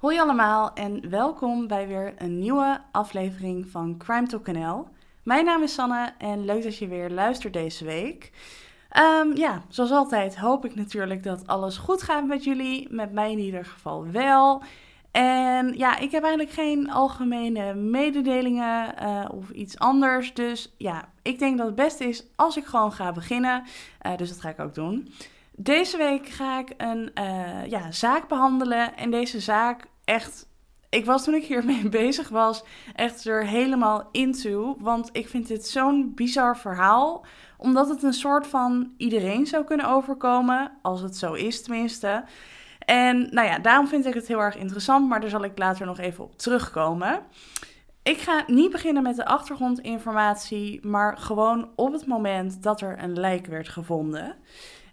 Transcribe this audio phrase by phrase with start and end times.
[0.00, 4.46] Hoi allemaal en welkom bij weer een nieuwe aflevering van Crime Talk.
[5.22, 8.32] Mijn naam is Sanne en leuk dat je weer luistert deze week.
[8.88, 12.86] Ehm, ja, zoals altijd hoop ik natuurlijk dat alles goed gaat met jullie.
[12.90, 14.62] Met mij in ieder geval wel.
[15.10, 20.34] En ja, ik heb eigenlijk geen algemene mededelingen uh, of iets anders.
[20.34, 23.64] Dus ja, ik denk dat het beste is als ik gewoon ga beginnen.
[24.06, 25.12] Uh, dus dat ga ik ook doen.
[25.62, 28.96] Deze week ga ik een uh, ja, zaak behandelen.
[28.96, 30.48] En deze zaak echt.
[30.88, 32.64] Ik was toen ik hiermee bezig was,
[32.94, 34.76] echt er helemaal into.
[34.78, 37.24] Want ik vind dit zo'n bizar verhaal.
[37.56, 40.72] Omdat het een soort van iedereen zou kunnen overkomen.
[40.82, 42.24] Als het zo is, tenminste.
[42.78, 45.08] En nou ja, daarom vind ik het heel erg interessant.
[45.08, 47.22] Maar daar zal ik later nog even op terugkomen.
[48.02, 53.20] Ik ga niet beginnen met de achtergrondinformatie, maar gewoon op het moment dat er een
[53.20, 54.36] lijk werd gevonden.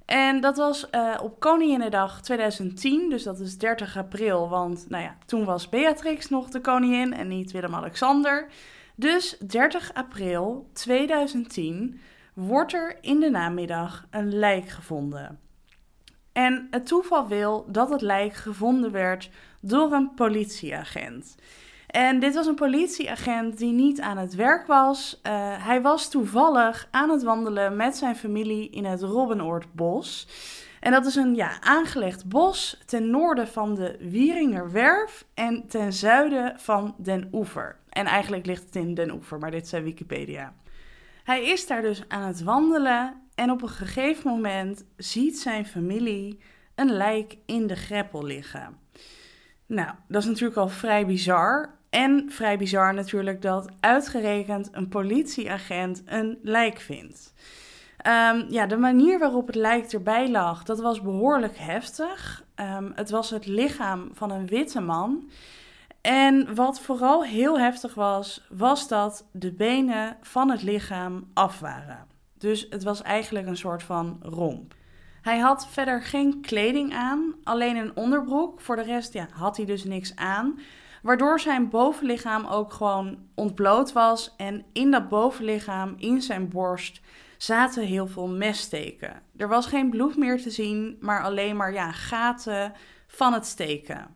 [0.08, 5.18] En dat was uh, op Koninginnedag 2010, dus dat is 30 april, want nou ja,
[5.26, 8.48] toen was Beatrix nog de koningin en niet Willem-Alexander.
[8.96, 12.00] Dus 30 april 2010
[12.34, 15.40] wordt er in de namiddag een lijk gevonden.
[16.32, 19.30] En het toeval wil dat het lijk gevonden werd
[19.62, 21.36] door een politieagent.
[21.88, 25.20] En dit was een politieagent die niet aan het werk was.
[25.24, 25.32] Uh,
[25.66, 30.28] hij was toevallig aan het wandelen met zijn familie in het Robbenoordbos.
[30.80, 36.60] En dat is een ja, aangelegd bos ten noorden van de Wieringerwerf en ten zuiden
[36.60, 37.80] van Den Oever.
[37.90, 40.54] En eigenlijk ligt het in Den Oever, maar dit zijn Wikipedia.
[41.24, 46.40] Hij is daar dus aan het wandelen en op een gegeven moment ziet zijn familie
[46.76, 48.78] een lijk in de greppel liggen.
[49.66, 51.77] Nou, dat is natuurlijk al vrij bizar.
[51.90, 57.34] En vrij bizar natuurlijk dat uitgerekend een politieagent een lijk vindt.
[58.08, 62.44] Um, ja, de manier waarop het lijk erbij lag, dat was behoorlijk heftig.
[62.56, 65.30] Um, het was het lichaam van een witte man.
[66.02, 72.06] En wat vooral heel heftig was, was dat de benen van het lichaam af waren.
[72.38, 74.76] Dus het was eigenlijk een soort van romp.
[75.22, 78.62] Hij had verder geen kleding aan, alleen een onderbroek.
[78.62, 80.60] Voor de rest ja, had hij dus niks aan.
[81.02, 84.34] Waardoor zijn bovenlichaam ook gewoon ontbloot was.
[84.38, 87.02] En in dat bovenlichaam, in zijn borst,
[87.38, 89.22] zaten heel veel messteken.
[89.38, 92.74] Er was geen bloed meer te zien, maar alleen maar ja, gaten
[93.08, 94.16] van het steken.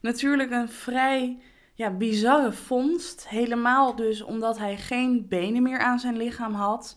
[0.00, 1.38] Natuurlijk een vrij
[1.74, 3.28] ja, bizarre vondst.
[3.28, 6.96] Helemaal dus omdat hij geen benen meer aan zijn lichaam had.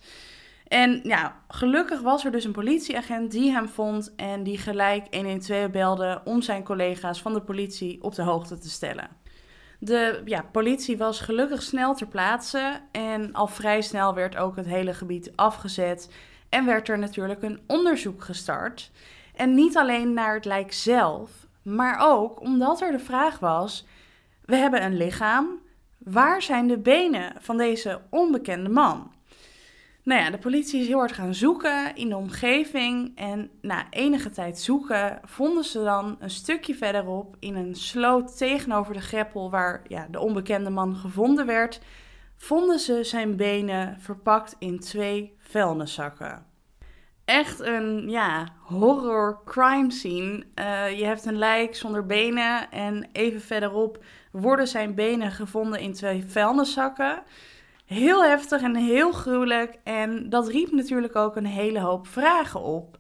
[0.67, 5.71] En ja, gelukkig was er dus een politieagent die hem vond en die gelijk 112
[5.71, 9.09] belde om zijn collega's van de politie op de hoogte te stellen.
[9.79, 14.65] De ja, politie was gelukkig snel ter plaatse en al vrij snel werd ook het
[14.65, 16.09] hele gebied afgezet
[16.49, 18.91] en werd er natuurlijk een onderzoek gestart.
[19.35, 21.31] En niet alleen naar het lijk zelf,
[21.61, 23.85] maar ook omdat er de vraag was:
[24.45, 25.47] we hebben een lichaam,
[25.97, 29.14] waar zijn de benen van deze onbekende man?
[30.05, 33.11] Nou ja, de politie is heel hard gaan zoeken in de omgeving.
[33.15, 38.93] En na enige tijd zoeken vonden ze dan een stukje verderop in een sloot tegenover
[38.93, 41.81] de greppel waar ja, de onbekende man gevonden werd,
[42.37, 46.45] vonden ze zijn benen verpakt in twee vuilniszakken.
[47.25, 50.43] Echt een ja, horror crime scene.
[50.55, 55.93] Uh, je hebt een lijk zonder benen en even verderop worden zijn benen gevonden in
[55.93, 57.23] twee vuilniszakken.
[57.85, 59.77] Heel heftig en heel gruwelijk.
[59.83, 62.97] En dat riep natuurlijk ook een hele hoop vragen op.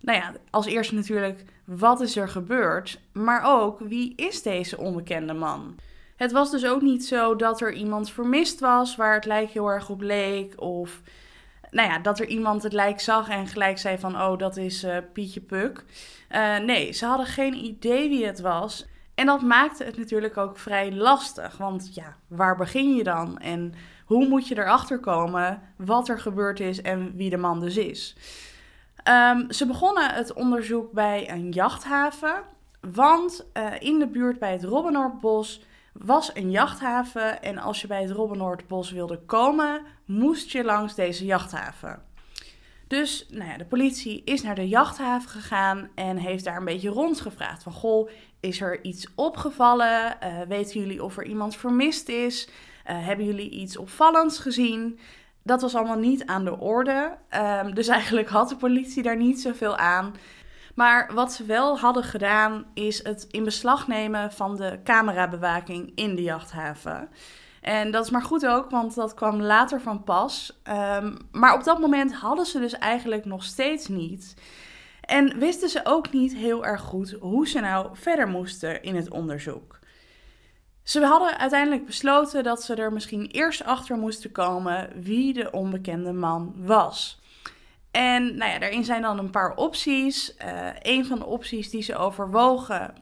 [0.00, 3.00] Nou ja, als eerste natuurlijk, wat is er gebeurd?
[3.12, 5.76] Maar ook, wie is deze onbekende man?
[6.16, 9.68] Het was dus ook niet zo dat er iemand vermist was waar het lijk heel
[9.68, 10.60] erg op leek.
[10.60, 11.00] Of
[11.70, 14.84] nou ja, dat er iemand het lijk zag en gelijk zei van, oh, dat is
[14.84, 15.84] uh, Pietje Puk.
[16.30, 18.86] Uh, nee, ze hadden geen idee wie het was.
[19.14, 21.56] En dat maakte het natuurlijk ook vrij lastig.
[21.56, 23.38] Want ja, waar begin je dan?
[23.38, 23.74] En
[24.10, 28.16] hoe moet je erachter komen wat er gebeurd is en wie de man dus is?
[29.08, 32.42] Um, ze begonnen het onderzoek bij een jachthaven.
[32.80, 35.62] Want uh, in de buurt bij het Robbenoordbos
[35.92, 37.42] was een jachthaven.
[37.42, 42.02] En als je bij het Robbenoordbos wilde komen, moest je langs deze jachthaven.
[42.90, 46.88] Dus nou ja, de politie is naar de jachthaven gegaan en heeft daar een beetje
[46.88, 47.62] rondgevraagd.
[47.62, 48.10] Van goh,
[48.40, 50.16] is er iets opgevallen?
[50.22, 52.48] Uh, weten jullie of er iemand vermist is?
[52.48, 54.98] Uh, hebben jullie iets opvallends gezien?
[55.42, 57.16] Dat was allemaal niet aan de orde.
[57.64, 60.14] Um, dus eigenlijk had de politie daar niet zoveel aan.
[60.74, 66.14] Maar wat ze wel hadden gedaan, is het in beslag nemen van de camerabewaking in
[66.14, 67.08] de jachthaven.
[67.60, 70.60] En dat is maar goed ook, want dat kwam later van pas.
[70.68, 74.34] Um, maar op dat moment hadden ze dus eigenlijk nog steeds niet.
[75.00, 79.10] En wisten ze ook niet heel erg goed hoe ze nou verder moesten in het
[79.10, 79.78] onderzoek.
[80.82, 86.12] Ze hadden uiteindelijk besloten dat ze er misschien eerst achter moesten komen wie de onbekende
[86.12, 87.20] man was.
[87.90, 90.34] En nou ja, daarin zijn dan een paar opties.
[90.44, 92.94] Uh, een van de opties die ze overwogen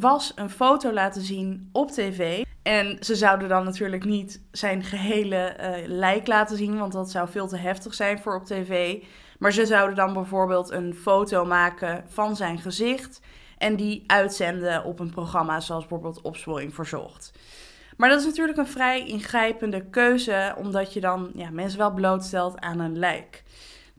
[0.00, 2.44] was een foto laten zien op tv.
[2.62, 7.28] En ze zouden dan natuurlijk niet zijn gehele uh, lijk laten zien, want dat zou
[7.28, 9.02] veel te heftig zijn voor op tv.
[9.38, 13.20] Maar ze zouden dan bijvoorbeeld een foto maken van zijn gezicht
[13.58, 17.32] en die uitzenden op een programma zoals bijvoorbeeld Opsporing Verzocht.
[17.96, 22.60] Maar dat is natuurlijk een vrij ingrijpende keuze, omdat je dan ja, mensen wel blootstelt
[22.60, 23.42] aan een lijk.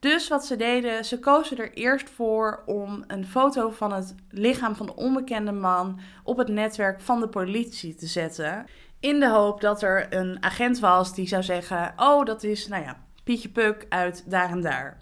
[0.07, 4.75] Dus wat ze deden, ze kozen er eerst voor om een foto van het lichaam
[4.75, 8.65] van de onbekende man op het netwerk van de politie te zetten.
[8.99, 12.83] In de hoop dat er een agent was die zou zeggen: Oh, dat is, nou
[12.83, 14.99] ja, Pietje Puk uit daar en daar.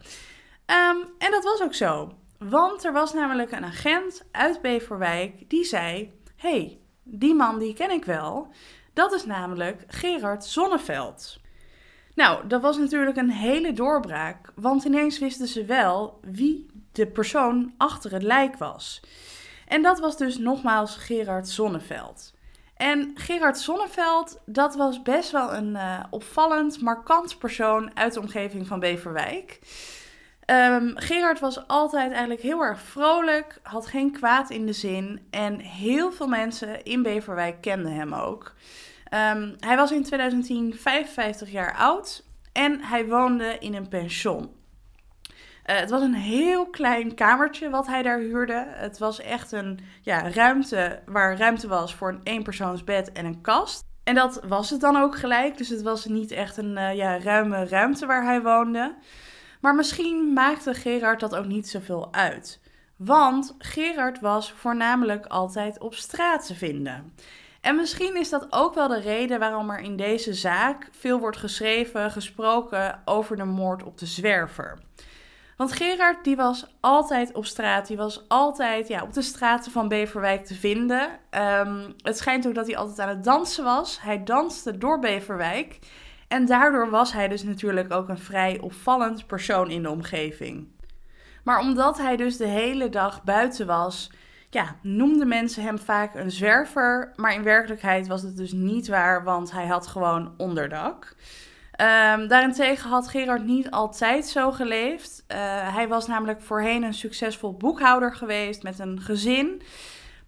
[0.66, 2.12] Ehm, en dat was ook zo.
[2.38, 7.92] Want er was namelijk een agent uit Beverwijk die zei: hey, die man die ken
[7.92, 8.48] ik wel.
[8.94, 11.44] Dat is namelijk Gerard Zonneveld.
[12.15, 17.73] Nou, dat was natuurlijk een hele doorbraak, want ineens wisten ze wel wie de persoon
[17.77, 19.01] achter het lijk was.
[19.67, 22.33] En dat was dus nogmaals Gerard Zonneveld.
[22.75, 28.68] En Gerard Zonneveld, dat was best wel een uh, opvallend, markant persoon uit de omgeving
[28.68, 29.59] van Beverwijk.
[30.51, 35.59] Um, Gerard was altijd eigenlijk heel erg vrolijk, had geen kwaad in de zin en
[35.59, 38.53] heel veel mensen in Beverwijk kenden hem ook.
[39.15, 44.50] Um, hij was in 2010 55 jaar oud en hij woonde in een pension.
[45.65, 48.65] Uh, het was een heel klein kamertje wat hij daar huurde.
[48.67, 53.83] Het was echt een ja, ruimte waar ruimte was voor een eenpersoonsbed en een kast.
[54.03, 55.57] En dat was het dan ook gelijk.
[55.57, 58.95] Dus het was niet echt een uh, ja, ruime ruimte waar hij woonde.
[59.61, 62.61] Maar misschien maakte Gerard dat ook niet zoveel uit.
[62.95, 67.13] Want Gerard was voornamelijk altijd op straat te vinden.
[67.65, 71.38] En misschien is dat ook wel de reden waarom er in deze zaak veel wordt
[71.38, 74.77] geschreven, gesproken over de moord op de zwerver.
[75.57, 79.88] Want Gerard die was altijd op straat, die was altijd ja, op de straten van
[79.88, 81.09] Beverwijk te vinden.
[81.59, 84.01] Um, het schijnt ook dat hij altijd aan het dansen was.
[84.01, 85.79] Hij danste door Beverwijk.
[86.27, 90.68] En daardoor was hij dus natuurlijk ook een vrij opvallend persoon in de omgeving.
[91.44, 94.11] Maar omdat hij dus de hele dag buiten was,
[94.56, 97.12] ja, noemden mensen hem vaak een zwerver.
[97.16, 101.16] Maar in werkelijkheid was het dus niet waar, want hij had gewoon onderdak.
[101.81, 105.24] Um, daarentegen had Gerard niet altijd zo geleefd.
[105.28, 105.38] Uh,
[105.75, 109.62] hij was namelijk voorheen een succesvol boekhouder geweest met een gezin.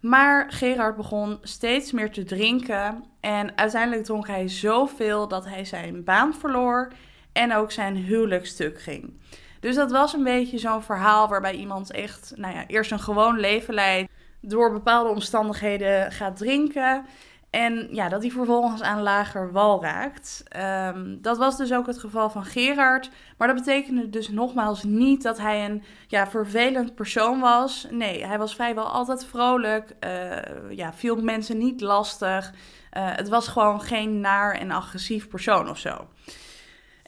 [0.00, 6.04] Maar Gerard begon steeds meer te drinken en uiteindelijk dronk hij zoveel dat hij zijn
[6.04, 6.92] baan verloor
[7.32, 9.20] en ook zijn huwelijk stuk ging.
[9.60, 13.38] Dus dat was een beetje zo'n verhaal waarbij iemand echt, nou ja, eerst een gewoon
[13.38, 14.10] leven leidt,
[14.40, 17.04] door bepaalde omstandigheden gaat drinken
[17.50, 20.42] en ja, dat hij vervolgens aan lager wal raakt.
[20.94, 23.10] Um, dat was dus ook het geval van Gerard.
[23.36, 27.86] Maar dat betekende dus nogmaals niet dat hij een ja, vervelend persoon was.
[27.90, 29.94] Nee, hij was vrijwel altijd vrolijk.
[30.04, 32.52] Uh, ja, viel mensen niet lastig.
[32.96, 36.08] Uh, het was gewoon geen naar en agressief persoon of zo.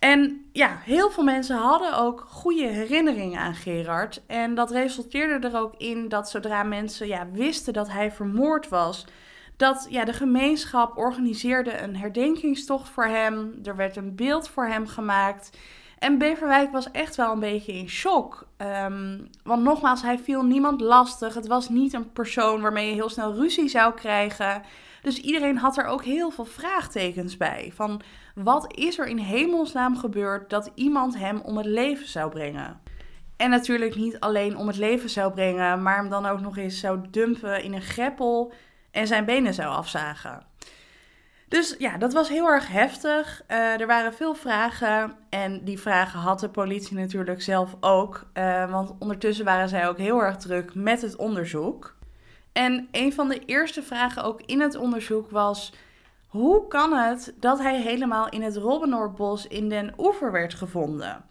[0.01, 4.23] En ja, heel veel mensen hadden ook goede herinneringen aan Gerard.
[4.27, 9.07] En dat resulteerde er ook in dat zodra mensen ja, wisten dat hij vermoord was
[9.61, 13.61] dat ja, de gemeenschap organiseerde een herdenkingstocht voor hem.
[13.65, 15.51] Er werd een beeld voor hem gemaakt.
[15.99, 18.47] En Beverwijk was echt wel een beetje in shock.
[18.85, 21.35] Um, want nogmaals, hij viel niemand lastig.
[21.35, 24.63] Het was niet een persoon waarmee je heel snel ruzie zou krijgen.
[25.03, 27.73] Dus iedereen had er ook heel veel vraagtekens bij.
[27.75, 28.03] Van
[28.35, 32.81] wat is er in hemelsnaam gebeurd dat iemand hem om het leven zou brengen?
[33.37, 36.81] En natuurlijk niet alleen om het leven zou brengen, maar hem dan ook nog eens
[36.81, 38.53] zou dumpen in een greppel
[38.91, 40.49] en zijn benen zou afzagen.
[41.49, 43.43] Dus ja, dat was heel erg heftig.
[43.49, 48.27] Uh, er waren veel vragen en die vragen had de politie natuurlijk zelf ook.
[48.35, 51.97] Uh, want ondertussen waren zij ook heel erg druk met het onderzoek.
[52.53, 55.73] En een van de eerste vragen ook in het onderzoek was:
[56.27, 61.25] hoe kan het dat hij helemaal in het Robbenoordbos in Den Oever werd gevonden?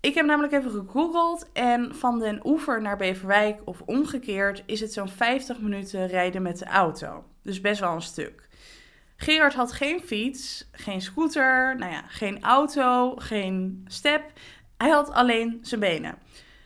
[0.00, 4.92] Ik heb namelijk even gegoogeld en van Den Oever naar Beverwijk of omgekeerd is het
[4.92, 7.24] zo'n 50 minuten rijden met de auto.
[7.42, 8.48] Dus best wel een stuk.
[9.16, 14.32] Gerard had geen fiets, geen scooter, nou ja, geen auto, geen step.
[14.76, 16.18] Hij had alleen zijn benen.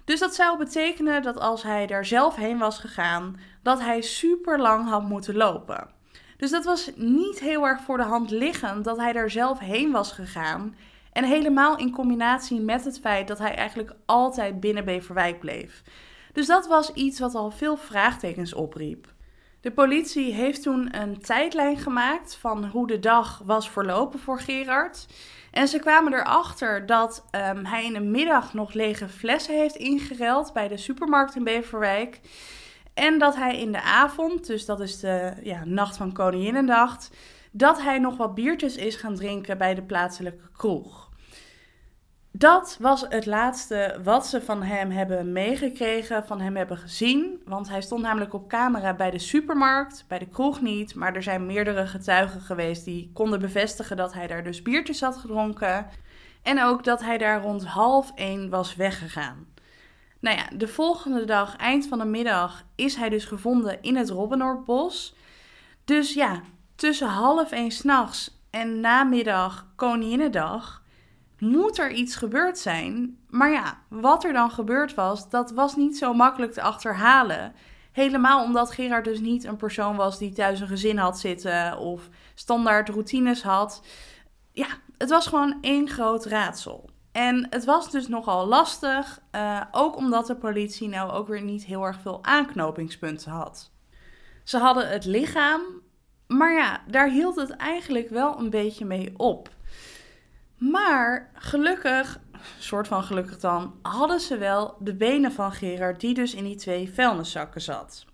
[0.04, 4.60] Dus dat zou betekenen dat als hij daar zelf heen was gegaan, dat hij super
[4.60, 5.88] lang had moeten lopen.
[6.36, 9.90] Dus dat was niet heel erg voor de hand liggend dat hij daar zelf heen
[9.90, 10.76] was gegaan
[11.12, 15.82] en helemaal in combinatie met het feit dat hij eigenlijk altijd binnen Beverwijk bleef.
[16.32, 19.12] Dus dat was iets wat al veel vraagtekens opriep.
[19.60, 25.06] De politie heeft toen een tijdlijn gemaakt van hoe de dag was verlopen voor Gerard.
[25.50, 30.52] En ze kwamen erachter dat um, hij in de middag nog lege flessen heeft ingereld
[30.52, 32.20] bij de supermarkt in Beverwijk.
[32.94, 36.98] En dat hij in de avond, dus dat is de ja, nacht van Koninginnedag,
[37.52, 41.12] dat hij nog wat biertjes is gaan drinken bij de plaatselijke kroeg.
[42.36, 47.42] Dat was het laatste wat ze van hem hebben meegekregen, van hem hebben gezien.
[47.44, 50.94] Want hij stond namelijk op camera bij de supermarkt, bij de kroeg niet.
[50.94, 55.16] Maar er zijn meerdere getuigen geweest die konden bevestigen dat hij daar dus biertjes had
[55.16, 55.86] gedronken.
[56.42, 59.46] En ook dat hij daar rond half één was weggegaan.
[60.24, 64.10] Nou ja, de volgende dag, eind van de middag, is hij dus gevonden in het
[64.10, 65.14] Robbenoordbos.
[65.84, 66.40] Dus ja,
[66.74, 70.82] tussen half één s'nachts en namiddag Koninginnedag
[71.38, 73.18] moet er iets gebeurd zijn.
[73.28, 77.52] Maar ja, wat er dan gebeurd was, dat was niet zo makkelijk te achterhalen.
[77.92, 82.08] Helemaal omdat Gerard dus niet een persoon was die thuis een gezin had zitten of
[82.34, 83.82] standaard routines had.
[84.52, 86.92] Ja, het was gewoon één groot raadsel.
[87.14, 91.64] En het was dus nogal lastig, uh, ook omdat de politie nou ook weer niet
[91.64, 93.70] heel erg veel aanknopingspunten had.
[94.44, 95.62] Ze hadden het lichaam,
[96.26, 99.48] maar ja, daar hield het eigenlijk wel een beetje mee op.
[100.58, 102.20] Maar gelukkig,
[102.58, 106.56] soort van gelukkig dan, hadden ze wel de benen van Gerard, die dus in die
[106.56, 108.04] twee vuilniszakken zat.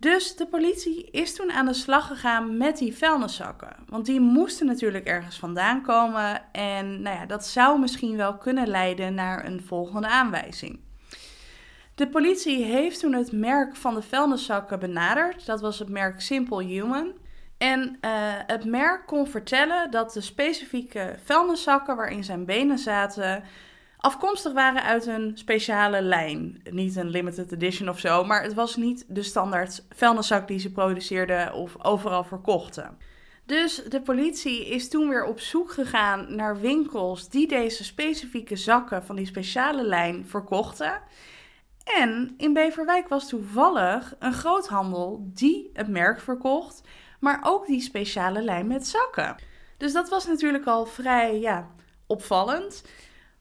[0.00, 3.76] Dus de politie is toen aan de slag gegaan met die vuilniszakken.
[3.88, 6.42] Want die moesten natuurlijk ergens vandaan komen.
[6.52, 10.80] En nou ja, dat zou misschien wel kunnen leiden naar een volgende aanwijzing.
[11.94, 15.46] De politie heeft toen het merk van de vuilniszakken benaderd.
[15.46, 17.12] Dat was het merk Simple Human.
[17.58, 18.10] En uh,
[18.46, 23.42] het merk kon vertellen dat de specifieke vuilniszakken waarin zijn benen zaten
[23.98, 26.62] afkomstig waren uit een speciale lijn.
[26.70, 30.72] Niet een limited edition of zo, maar het was niet de standaard vuilniszak die ze
[30.72, 32.98] produceerden of overal verkochten.
[33.46, 39.04] Dus de politie is toen weer op zoek gegaan naar winkels die deze specifieke zakken
[39.04, 41.00] van die speciale lijn verkochten.
[41.84, 46.82] En in Beverwijk was toevallig een groothandel die het merk verkocht,
[47.20, 49.36] maar ook die speciale lijn met zakken.
[49.76, 51.68] Dus dat was natuurlijk al vrij ja,
[52.06, 52.82] opvallend.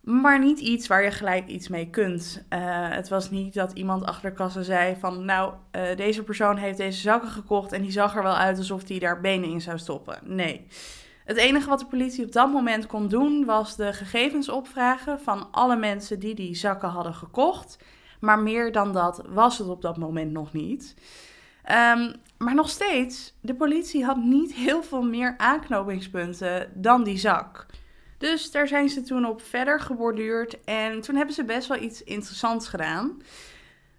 [0.07, 2.45] Maar niet iets waar je gelijk iets mee kunt.
[2.49, 2.59] Uh,
[2.89, 5.25] het was niet dat iemand achter de zei van...
[5.25, 7.71] nou, uh, deze persoon heeft deze zakken gekocht...
[7.71, 10.19] en die zag er wel uit alsof hij daar benen in zou stoppen.
[10.23, 10.67] Nee.
[11.25, 13.45] Het enige wat de politie op dat moment kon doen...
[13.45, 17.77] was de gegevens opvragen van alle mensen die die zakken hadden gekocht.
[18.19, 20.95] Maar meer dan dat was het op dat moment nog niet.
[21.65, 27.65] Um, maar nog steeds, de politie had niet heel veel meer aanknopingspunten dan die zak.
[28.17, 32.03] Dus daar zijn ze toen op verder geborduurd en toen hebben ze best wel iets
[32.03, 33.21] interessants gedaan.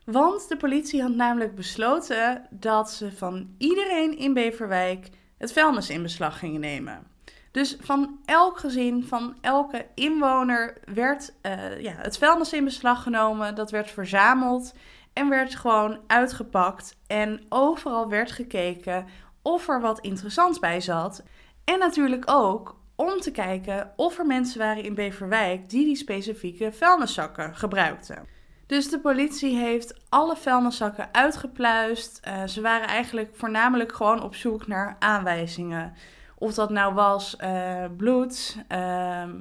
[0.04, 5.08] Want de politie had namelijk besloten dat ze van iedereen in Beverwijk
[5.38, 7.06] het vuilnis in beslag gingen nemen.
[7.50, 13.54] Dus van elk gezin, van elke inwoner werd uh, ja, het vuilnis in beslag genomen.
[13.54, 14.74] Dat werd verzameld
[15.12, 16.96] en werd gewoon uitgepakt.
[17.06, 19.06] En overal werd gekeken
[19.42, 21.22] of er wat interessants bij zat.
[21.64, 26.72] En natuurlijk ook om te kijken of er mensen waren in Beverwijk die die specifieke
[26.72, 28.26] vuilniszakken gebruikten.
[28.66, 32.20] Dus de politie heeft alle vuilniszakken uitgepluist.
[32.28, 35.94] Uh, ze waren eigenlijk voornamelijk gewoon op zoek naar aanwijzingen.
[36.38, 38.78] Of dat nou was uh, bloed, uh,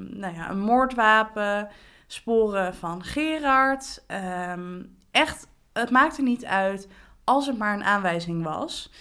[0.10, 1.70] nou ja, een moordwapen,
[2.08, 4.04] sporen van Gerard.
[4.08, 6.88] Ehm, echt, het maakte niet uit
[7.24, 8.92] als het maar een aanwijzing was.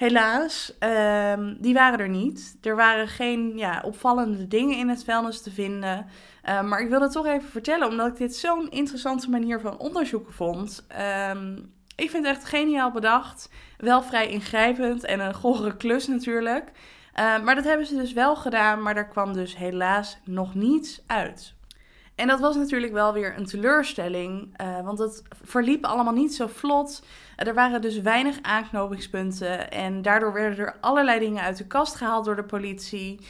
[0.00, 0.74] Helaas,
[1.34, 2.56] um, die waren er niet.
[2.62, 6.06] Er waren geen ja, opvallende dingen in het vuilnis te vinden.
[6.48, 9.78] Uh, maar ik wil het toch even vertellen, omdat ik dit zo'n interessante manier van
[9.78, 10.86] onderzoeken vond.
[11.30, 13.50] Um, ik vind het echt geniaal bedacht.
[13.76, 16.70] Wel vrij ingrijpend en een gore klus natuurlijk.
[17.14, 21.54] Maar dat hebben ze dus wel gedaan, maar daar kwam dus helaas nog niets uit.
[22.14, 26.46] En dat was natuurlijk wel weer een teleurstelling, uh, want het verliep allemaal niet zo
[26.46, 27.02] vlot.
[27.46, 32.24] Er waren dus weinig aanknopingspunten en daardoor werden er allerlei dingen uit de kast gehaald
[32.24, 33.20] door de politie.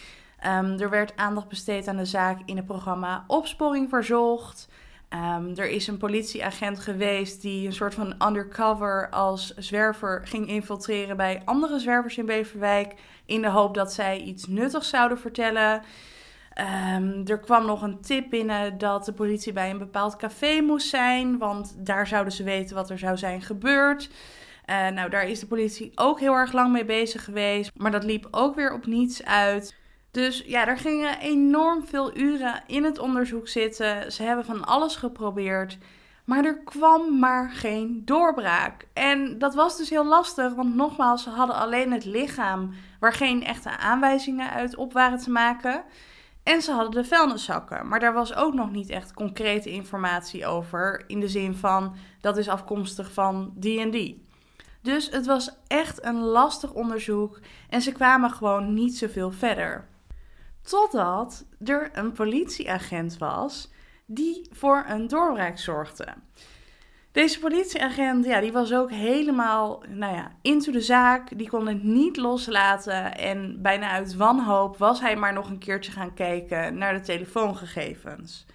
[0.46, 4.68] Um, er werd aandacht besteed aan de zaak in het programma Opsporing Verzocht.
[5.08, 11.16] Um, er is een politieagent geweest die een soort van undercover als zwerver ging infiltreren
[11.16, 12.94] bij andere zwervers in Beverwijk.
[13.24, 15.82] In de hoop dat zij iets nuttigs zouden vertellen.
[16.59, 20.88] Um, er kwam nog een tip binnen dat de politie bij een bepaald café moest
[20.88, 24.11] zijn, want daar zouden ze weten wat er zou zijn gebeurd.
[24.66, 28.04] Uh, nou, daar is de politie ook heel erg lang mee bezig geweest, maar dat
[28.04, 29.78] liep ook weer op niets uit.
[30.11, 34.12] Dus ja, er gingen enorm veel uren in het onderzoek zitten.
[34.12, 35.78] Ze hebben van alles geprobeerd.
[36.25, 38.87] Maar er kwam maar geen doorbraak.
[38.92, 43.45] En dat was dus heel lastig, want nogmaals, ze hadden alleen het lichaam waar geen
[43.45, 45.85] echte aanwijzingen uit op waren te maken.
[46.50, 51.04] En ze hadden de vuilniszakken, maar daar was ook nog niet echt concrete informatie over.
[51.07, 54.26] In de zin van dat is afkomstig van die en die.
[54.83, 59.88] Dus het was echt een lastig onderzoek en ze kwamen gewoon niet zoveel verder.
[60.62, 63.71] Totdat er een politieagent was
[64.07, 66.07] die voor een doorbraak zorgde.
[67.12, 71.38] Deze politieagent, ja, die was ook helemaal, nou ja, into de zaak.
[71.38, 75.92] Die kon het niet loslaten en bijna uit wanhoop was hij maar nog een keertje
[75.92, 78.46] gaan kijken naar de telefoongegevens.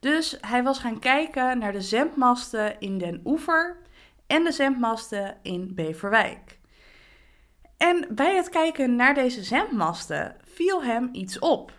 [0.00, 3.76] Dus hij was gaan kijken naar de zendmasten in Den Oever
[4.26, 6.58] en de zendmasten in Beverwijk.
[7.76, 11.72] En bij het kijken naar deze zendmasten viel hem iets op.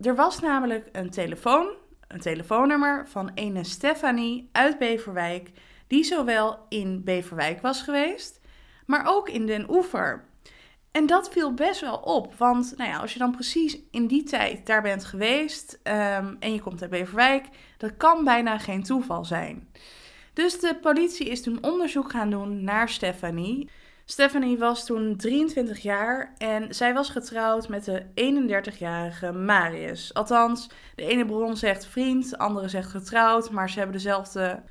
[0.00, 1.68] Er was namelijk een telefoon
[2.08, 5.50] een telefoonnummer van ene Stefanie uit Beverwijk,
[5.86, 8.40] die zowel in Beverwijk was geweest,
[8.86, 10.24] maar ook in Den Oever.
[10.90, 14.22] En dat viel best wel op, want nou ja, als je dan precies in die
[14.22, 17.46] tijd daar bent geweest ehm, en je komt uit Beverwijk,
[17.76, 19.68] dat kan bijna geen toeval zijn.
[20.32, 23.70] Dus de politie is toen onderzoek gaan doen naar Stefanie.
[24.10, 30.14] Stephanie was toen 23 jaar en zij was getrouwd met de 31-jarige Marius.
[30.14, 34.62] Althans, de ene bron zegt vriend, de andere zegt getrouwd, maar ze hebben dezelfde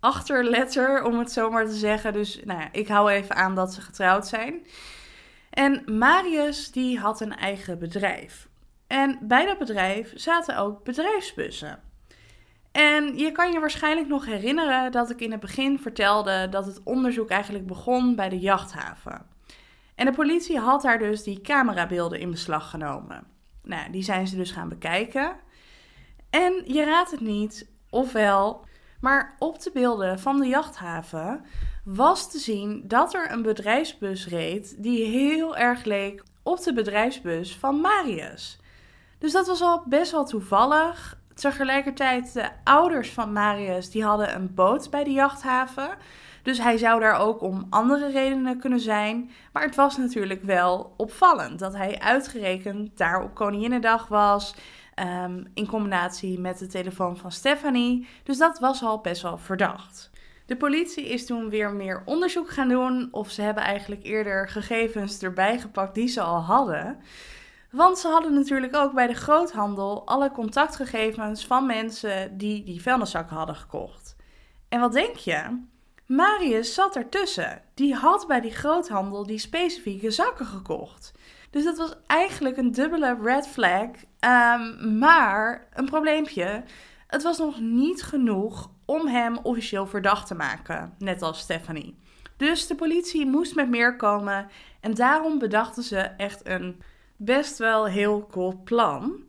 [0.00, 2.12] achterletter, om het zo maar te zeggen.
[2.12, 4.66] Dus nou ja, ik hou even aan dat ze getrouwd zijn.
[5.50, 8.48] En Marius die had een eigen bedrijf.
[8.86, 11.91] En bij dat bedrijf zaten ook bedrijfsbussen.
[12.72, 16.80] En je kan je waarschijnlijk nog herinneren dat ik in het begin vertelde dat het
[16.84, 19.26] onderzoek eigenlijk begon bij de jachthaven.
[19.94, 23.26] En de politie had daar dus die camerabeelden in beslag genomen.
[23.62, 25.36] Nou, die zijn ze dus gaan bekijken.
[26.30, 28.64] En je raadt het niet, ofwel,
[29.00, 31.44] maar op de beelden van de jachthaven
[31.84, 37.56] was te zien dat er een bedrijfsbus reed die heel erg leek op de bedrijfsbus
[37.56, 38.60] van Marius.
[39.18, 41.18] Dus dat was al best wel toevallig.
[41.42, 45.88] Tegelijkertijd, de ouders van Marius, die hadden een boot bij de jachthaven.
[46.42, 49.30] Dus hij zou daar ook om andere redenen kunnen zijn.
[49.52, 54.54] Maar het was natuurlijk wel opvallend dat hij uitgerekend daar op Koninginnedag was.
[55.24, 58.06] Um, in combinatie met de telefoon van Stephanie.
[58.22, 60.10] Dus dat was al best wel verdacht.
[60.46, 63.08] De politie is toen weer meer onderzoek gaan doen.
[63.10, 66.98] Of ze hebben eigenlijk eerder gegevens erbij gepakt die ze al hadden.
[67.72, 73.36] Want ze hadden natuurlijk ook bij de groothandel alle contactgegevens van mensen die die vuilniszakken
[73.36, 74.16] hadden gekocht.
[74.68, 75.62] En wat denk je?
[76.06, 77.62] Marius zat ertussen.
[77.74, 81.12] Die had bij die groothandel die specifieke zakken gekocht.
[81.50, 83.88] Dus dat was eigenlijk een dubbele red flag.
[84.20, 86.62] Um, maar een probleempje.
[87.06, 91.98] Het was nog niet genoeg om hem officieel verdacht te maken, net als Stephanie.
[92.36, 94.48] Dus de politie moest met meer komen
[94.80, 96.82] en daarom bedachten ze echt een
[97.24, 99.24] best wel heel cool plan.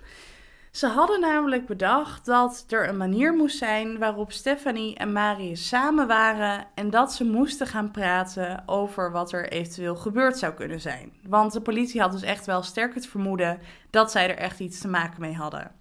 [0.71, 6.07] Ze hadden namelijk bedacht dat er een manier moest zijn waarop Stephanie en Marius samen
[6.07, 11.13] waren en dat ze moesten gaan praten over wat er eventueel gebeurd zou kunnen zijn.
[11.27, 14.79] Want de politie had dus echt wel sterk het vermoeden dat zij er echt iets
[14.79, 15.71] te maken mee hadden.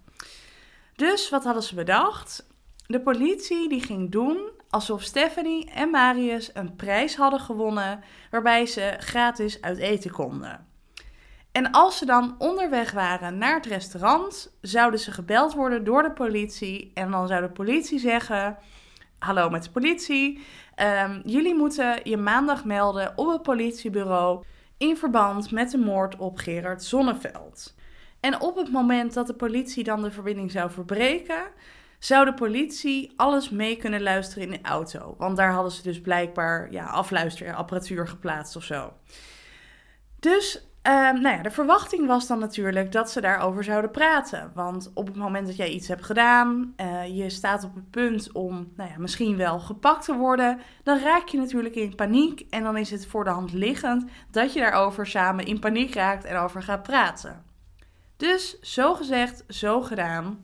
[0.95, 2.47] Dus wat hadden ze bedacht?
[2.87, 8.95] De politie die ging doen alsof Stephanie en Marius een prijs hadden gewonnen waarbij ze
[8.97, 10.72] gratis uit eten konden.
[11.53, 16.11] En als ze dan onderweg waren naar het restaurant, zouden ze gebeld worden door de
[16.11, 16.91] politie.
[16.93, 18.57] En dan zou de politie zeggen:
[19.19, 20.45] Hallo met de politie.
[20.75, 24.43] Ehm, jullie moeten je maandag melden op het politiebureau
[24.77, 27.75] in verband met de moord op Gerard Zonneveld.
[28.19, 31.43] En op het moment dat de politie dan de verbinding zou verbreken,
[31.99, 35.15] zou de politie alles mee kunnen luisteren in de auto.
[35.17, 38.93] Want daar hadden ze dus blijkbaar ja, afluisterapparatuur geplaatst of zo.
[40.19, 44.51] Dus Um, nou ja, de verwachting was dan natuurlijk dat ze daarover zouden praten.
[44.53, 48.31] Want op het moment dat jij iets hebt gedaan, uh, je staat op het punt
[48.31, 52.45] om nou ja, misschien wel gepakt te worden, dan raak je natuurlijk in paniek.
[52.49, 56.25] En dan is het voor de hand liggend dat je daarover samen in paniek raakt
[56.25, 57.43] en over gaat praten.
[58.17, 60.43] Dus zo gezegd, zo gedaan.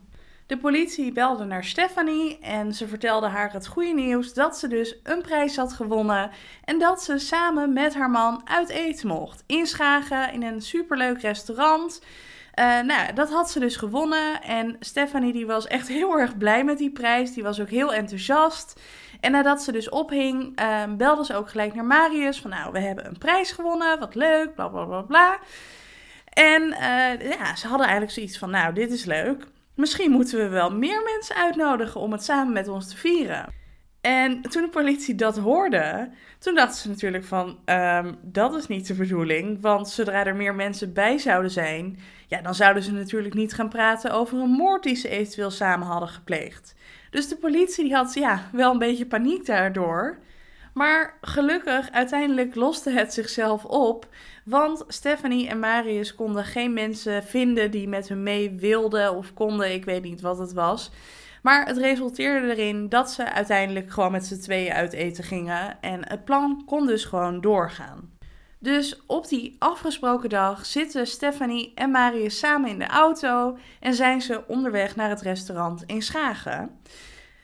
[0.50, 4.96] De politie belde naar Stephanie en ze vertelde haar het goede nieuws dat ze dus
[5.02, 6.30] een prijs had gewonnen
[6.64, 9.44] en dat ze samen met haar man uit eten mocht.
[9.46, 12.02] In Schagen in een superleuk restaurant.
[12.54, 16.64] Uh, nou, dat had ze dus gewonnen en Stephanie die was echt heel erg blij
[16.64, 17.32] met die prijs.
[17.34, 18.80] Die was ook heel enthousiast.
[19.20, 22.80] En nadat ze dus ophing, uh, belde ze ook gelijk naar Marius van nou, we
[22.80, 25.38] hebben een prijs gewonnen, wat leuk, bla bla bla bla.
[26.32, 29.46] En uh, ja, ze hadden eigenlijk zoiets van nou, dit is leuk.
[29.80, 33.52] Misschien moeten we wel meer mensen uitnodigen om het samen met ons te vieren.
[34.00, 38.86] En toen de politie dat hoorde, toen dachten ze natuurlijk van, ehm, dat is niet
[38.86, 39.60] de bedoeling.
[39.60, 43.68] Want zodra er meer mensen bij zouden zijn, ja, dan zouden ze natuurlijk niet gaan
[43.68, 46.74] praten over een moord die ze eventueel samen hadden gepleegd.
[47.10, 50.18] Dus de politie die had ja, wel een beetje paniek daardoor.
[50.74, 54.08] Maar gelukkig, uiteindelijk loste het zichzelf op.
[54.50, 59.72] Want Stephanie en Marius konden geen mensen vinden die met hun mee wilden of konden.
[59.72, 60.90] Ik weet niet wat het was.
[61.42, 65.80] Maar het resulteerde erin dat ze uiteindelijk gewoon met z'n tweeën uit eten gingen.
[65.80, 68.10] En het plan kon dus gewoon doorgaan.
[68.58, 74.20] Dus op die afgesproken dag zitten Stephanie en Marius samen in de auto en zijn
[74.20, 76.80] ze onderweg naar het restaurant in Schagen.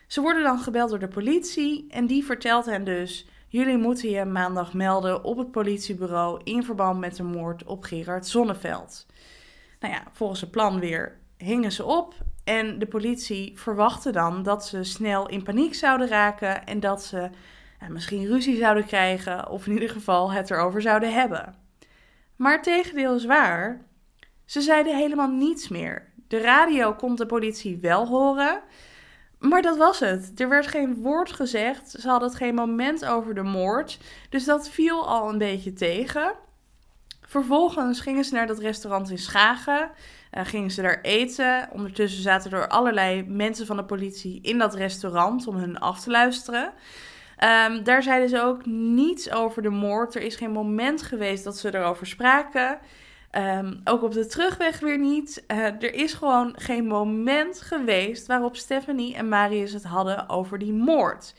[0.06, 4.24] Ze worden dan gebeld door de politie en die vertelt hen dus: Jullie moeten je
[4.24, 9.06] maandag melden op het politiebureau in verband met de moord op Gerard Zonneveld.
[9.80, 12.14] Nou ja, volgens het plan weer hingen ze op
[12.44, 17.30] en de politie verwachtte dan dat ze snel in paniek zouden raken en dat ze
[17.80, 21.54] ja, misschien ruzie zouden krijgen of in ieder geval het erover zouden hebben.
[22.36, 23.84] Maar het tegendeel is waar.
[24.44, 26.12] Ze zeiden helemaal niets meer.
[26.28, 28.62] De radio kon de politie wel horen,
[29.38, 30.40] maar dat was het.
[30.40, 31.90] Er werd geen woord gezegd.
[31.90, 33.98] Ze hadden het geen moment over de moord.
[34.30, 36.32] Dus dat viel al een beetje tegen.
[37.20, 39.90] Vervolgens gingen ze naar dat restaurant in Schagen.
[40.32, 41.68] Uh, gingen ze daar eten.
[41.72, 46.10] Ondertussen zaten er allerlei mensen van de politie in dat restaurant om hun af te
[46.10, 46.72] luisteren.
[47.44, 50.14] Um, daar zeiden ze ook niets over de moord.
[50.14, 52.78] Er is geen moment geweest dat ze erover spraken.
[53.32, 55.44] Um, ook op de terugweg weer niet.
[55.48, 60.72] Uh, er is gewoon geen moment geweest waarop Stephanie en Marius het hadden over die
[60.72, 61.34] moord.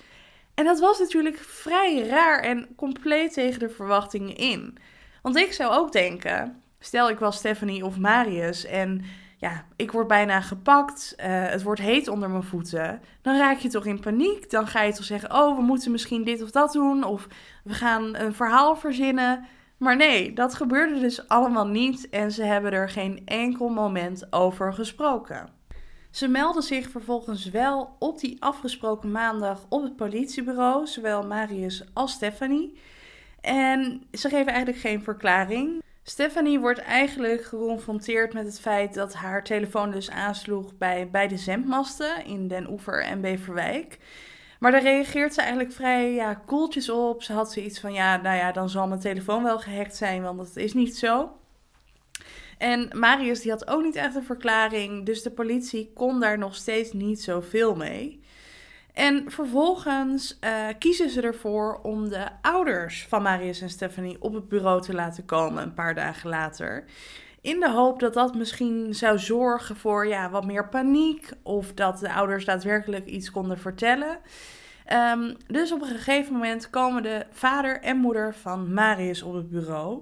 [0.53, 4.77] En dat was natuurlijk vrij raar en compleet tegen de verwachtingen in.
[5.21, 9.05] Want ik zou ook denken, stel ik was Stephanie of Marius en
[9.39, 13.69] ja, ik word bijna gepakt, uh, het wordt heet onder mijn voeten, dan raak je
[13.69, 14.49] toch in paniek.
[14.49, 17.27] Dan ga je toch zeggen, oh, we moeten misschien dit of dat doen, of
[17.63, 19.45] we gaan een verhaal verzinnen.
[19.77, 24.73] Maar nee, dat gebeurde dus allemaal niet en ze hebben er geen enkel moment over
[24.73, 25.49] gesproken.
[26.11, 32.11] Ze melden zich vervolgens wel op die afgesproken maandag op het politiebureau, zowel Marius als
[32.11, 32.79] Stephanie.
[33.41, 35.83] En ze geven eigenlijk geen verklaring.
[36.03, 42.25] Stephanie wordt eigenlijk geconfronteerd met het feit dat haar telefoon dus aansloeg bij beide zendmasten
[42.25, 43.97] in Den Oever en Beverwijk.
[44.59, 47.23] Maar daar reageert ze eigenlijk vrij ja, koeltjes op.
[47.23, 50.37] Ze had zoiets van, ja, nou ja, dan zal mijn telefoon wel gehackt zijn, want
[50.37, 51.31] dat is niet zo.
[52.57, 56.55] En Marius die had ook niet echt een verklaring, dus de politie kon daar nog
[56.55, 58.25] steeds niet zoveel mee.
[58.93, 64.49] En vervolgens uh, kiezen ze ervoor om de ouders van Marius en Stephanie op het
[64.49, 66.83] bureau te laten komen een paar dagen later.
[67.47, 71.29] In de hoop dat dat misschien zou zorgen voor ja, wat meer paniek.
[71.43, 74.19] Of dat de ouders daadwerkelijk iets konden vertellen.
[74.93, 79.49] Um, dus op een gegeven moment komen de vader en moeder van Marius op het
[79.49, 80.01] bureau.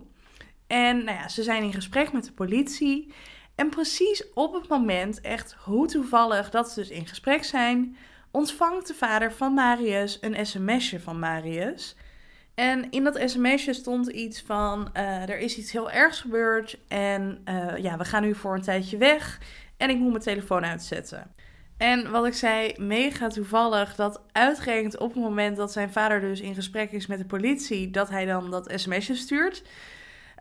[0.67, 3.13] En nou ja, ze zijn in gesprek met de politie.
[3.55, 7.97] En precies op het moment, echt hoe toevallig dat ze dus in gesprek zijn,
[8.31, 11.95] ontvangt de vader van Marius een sms'je van Marius.
[12.55, 17.41] En in dat sms'je stond iets van: uh, er is iets heel ergs gebeurd en
[17.49, 19.39] uh, ja, we gaan nu voor een tijdje weg
[19.77, 21.31] en ik moet mijn telefoon uitzetten.
[21.77, 26.41] En wat ik zei, mega toevallig dat uitgerekend op het moment dat zijn vader dus
[26.41, 29.63] in gesprek is met de politie, dat hij dan dat sms'je stuurt.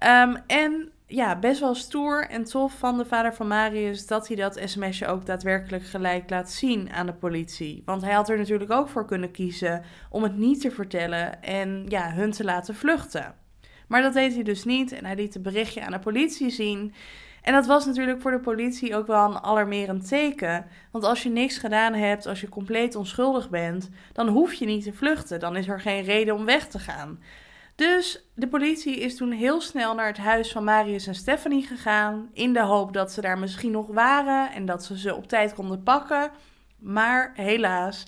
[0.04, 4.36] Um, en ja, best wel stoer en tof van de vader van Marius dat hij
[4.36, 7.82] dat sms'je ook daadwerkelijk gelijk laat zien aan de politie.
[7.84, 11.84] Want hij had er natuurlijk ook voor kunnen kiezen om het niet te vertellen en
[11.88, 13.34] ja, hun te laten vluchten.
[13.88, 16.94] Maar dat deed hij dus niet en hij liet het berichtje aan de politie zien.
[17.42, 20.66] En dat was natuurlijk voor de politie ook wel een alarmerend teken.
[20.90, 24.84] Want als je niks gedaan hebt, als je compleet onschuldig bent, dan hoef je niet
[24.84, 25.40] te vluchten.
[25.40, 27.18] Dan is er geen reden om weg te gaan.
[27.74, 32.30] Dus de politie is toen heel snel naar het huis van Marius en Stephanie gegaan.
[32.32, 35.54] In de hoop dat ze daar misschien nog waren en dat ze ze op tijd
[35.54, 36.30] konden pakken.
[36.78, 38.06] Maar helaas,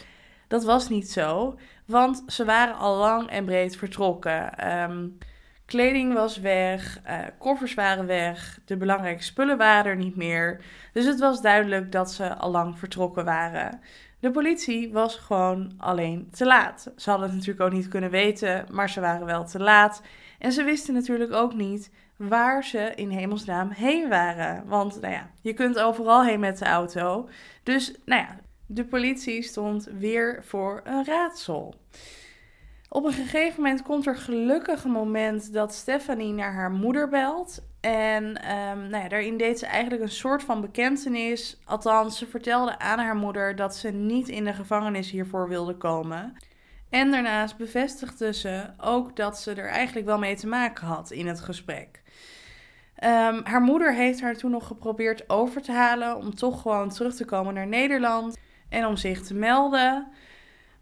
[0.48, 1.59] dat was niet zo.
[1.87, 4.72] Want ze waren al lang en breed vertrokken.
[4.72, 5.18] Um,
[5.66, 10.64] kleding was weg, uh, koffers waren weg, de belangrijke spullen waren er niet meer.
[10.92, 13.81] Dus het was duidelijk dat ze al lang vertrokken waren.
[14.20, 16.92] De politie was gewoon alleen te laat.
[16.96, 20.02] Ze hadden het natuurlijk ook niet kunnen weten, maar ze waren wel te laat.
[20.38, 24.66] En ze wisten natuurlijk ook niet waar ze in hemelsnaam heen waren.
[24.66, 27.29] Want nou ja, je kunt overal heen met de auto.
[27.62, 31.74] Dus nou ja, de politie stond weer voor een raadsel.
[32.97, 37.63] Op een gegeven moment komt er gelukkig een moment dat Stephanie naar haar moeder belt.
[37.81, 41.61] En um, nou ja, daarin deed ze eigenlijk een soort van bekentenis.
[41.65, 46.37] Althans, ze vertelde aan haar moeder dat ze niet in de gevangenis hiervoor wilde komen.
[46.91, 51.27] En daarnaast bevestigde ze ook dat ze er eigenlijk wel mee te maken had in
[51.27, 52.03] het gesprek.
[52.95, 57.15] Ehm, haar moeder heeft haar toen nog geprobeerd over te halen om toch gewoon terug
[57.15, 60.09] te komen naar Nederland en om zich te melden.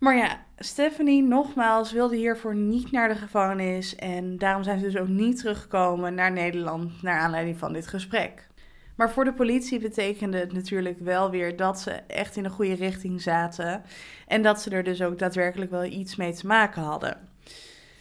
[0.04, 4.96] Maar ja, Stephanie nogmaals wilde hiervoor niet naar de gevangenis en daarom zijn ze dus
[4.96, 8.48] ook niet teruggekomen naar Nederland naar aanleiding van dit gesprek.
[8.96, 12.74] Maar voor de politie betekende het natuurlijk wel weer dat ze echt in de goede
[12.74, 13.82] richting zaten
[14.26, 17.18] en dat ze er dus ook daadwerkelijk wel iets mee te maken hadden.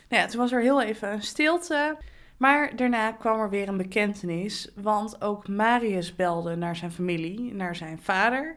[0.10, 1.98] Nou ja, toen was er heel even een stilte.
[2.38, 7.76] Maar daarna kwam er weer een bekentenis, want ook Marius belde naar zijn familie, naar
[7.76, 8.56] zijn vader.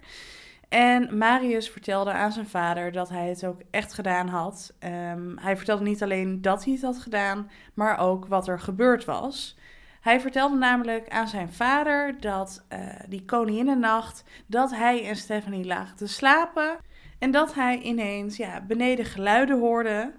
[0.77, 4.75] En Marius vertelde aan zijn vader dat hij het ook echt gedaan had.
[4.79, 9.05] Ehm, hij vertelde niet alleen dat hij het had gedaan, maar ook wat er gebeurd
[9.05, 9.59] was.
[10.01, 15.97] Hij vertelde namelijk aan zijn vader dat uh, die koninginnennacht dat hij en Stephanie lagen
[15.97, 16.79] te slapen
[17.19, 20.13] en dat hij ineens ja, beneden geluiden hoorde.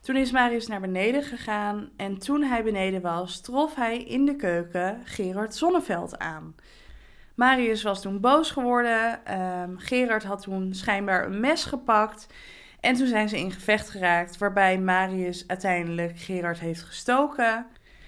[0.00, 4.36] Toen is Marius naar beneden gegaan en toen hij beneden was, trof hij in de
[4.36, 6.54] keuken Gerard Zonneveld aan.
[7.34, 9.20] Marius was toen boos geworden.
[9.62, 12.26] Um, Gerard had toen schijnbaar een mes gepakt.
[12.80, 17.66] En toen zijn ze in gevecht geraakt, waarbij Marius uiteindelijk Gerard heeft gestoken.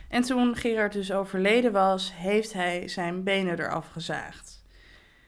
[0.09, 4.65] En toen Gerard dus overleden was, heeft hij zijn benen eraf gezaagd.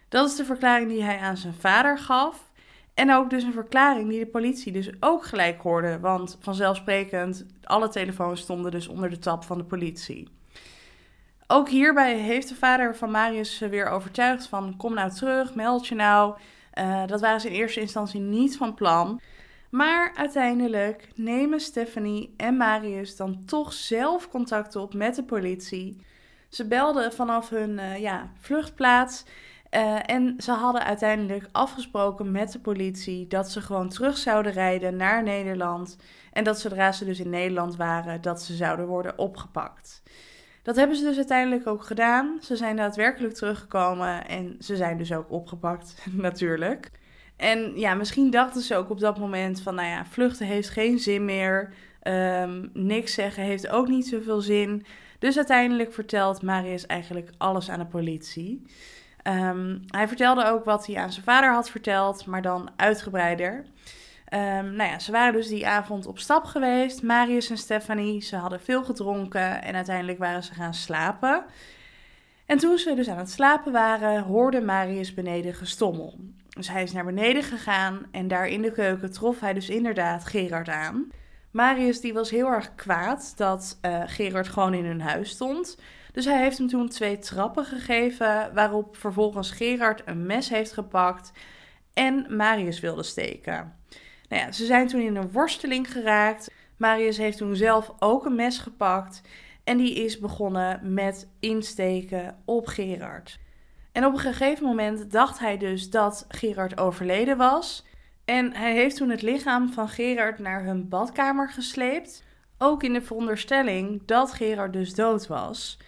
[0.08, 2.52] Dat is de verklaring die hij aan zijn vader gaf.
[2.94, 6.00] En ook dus een verklaring die de politie dus ook gelijk hoorde.
[6.00, 10.28] Want vanzelfsprekend, alle telefoons stonden dus onder de tap van de politie.
[11.50, 15.94] Ook hierbij heeft de vader van Marius weer overtuigd van kom nou terug, meld je
[15.94, 16.38] nou.
[16.74, 19.20] Uh, dat waren ze in eerste instantie niet van plan.
[19.70, 26.04] Maar uiteindelijk nemen Stephanie en Marius dan toch zelf contact op met de politie.
[26.48, 29.24] Ze belden vanaf hun uh, ja, vluchtplaats
[29.70, 34.96] uh, en ze hadden uiteindelijk afgesproken met de politie dat ze gewoon terug zouden rijden
[34.96, 35.96] naar Nederland.
[36.32, 40.02] En dat zodra ze dus in Nederland waren, dat ze zouden worden opgepakt.
[40.68, 42.38] Dat hebben ze dus uiteindelijk ook gedaan.
[42.42, 46.90] Ze zijn daadwerkelijk teruggekomen en ze zijn dus ook opgepakt, natuurlijk.
[47.36, 50.98] En ja, misschien dachten ze ook op dat moment van, nou ja, vluchten heeft geen
[50.98, 51.72] zin meer.
[52.02, 54.86] Um, niks zeggen heeft ook niet zoveel zin.
[55.18, 58.62] Dus uiteindelijk vertelt Marius eigenlijk alles aan de politie.
[59.24, 63.64] Um, hij vertelde ook wat hij aan zijn vader had verteld, maar dan uitgebreider.
[64.34, 68.22] Um, nou ja, ze waren dus die avond op stap geweest, Marius en Stephanie.
[68.22, 71.44] Ze hadden veel gedronken en uiteindelijk waren ze gaan slapen.
[72.46, 76.18] En toen ze dus aan het slapen waren, hoorde Marius beneden gestommel.
[76.48, 80.24] Dus hij is naar beneden gegaan en daar in de keuken trof hij dus inderdaad
[80.24, 81.10] Gerard aan.
[81.50, 85.78] Marius die was heel erg kwaad dat uh, Gerard gewoon in hun huis stond.
[86.12, 91.32] Dus hij heeft hem toen twee trappen gegeven, waarop vervolgens Gerard een mes heeft gepakt
[91.92, 93.77] en Marius wilde steken.
[94.28, 96.50] Nou ja, ze zijn toen in een worsteling geraakt.
[96.76, 99.22] Marius heeft toen zelf ook een mes gepakt
[99.64, 103.38] en die is begonnen met insteken op Gerard.
[103.92, 107.86] En op een gegeven moment dacht hij dus dat Gerard overleden was.
[108.24, 112.24] En hij heeft toen het lichaam van Gerard naar hun badkamer gesleept.
[112.58, 115.78] Ook in de veronderstelling dat Gerard dus dood was.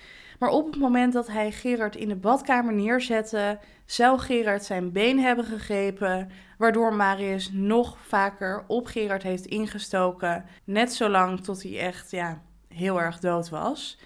[0.40, 5.18] Maar op het moment dat hij Gerard in de badkamer neerzette, zou Gerard zijn been
[5.18, 12.10] hebben gegrepen, waardoor Marius nog vaker op Gerard heeft ingestoken, net zolang tot hij echt
[12.10, 13.98] ja, heel erg dood was.